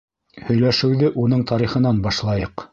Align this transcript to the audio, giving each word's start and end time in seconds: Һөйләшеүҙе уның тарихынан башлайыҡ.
Һөйләшеүҙе 0.47 1.11
уның 1.25 1.45
тарихынан 1.53 2.05
башлайыҡ. 2.09 2.69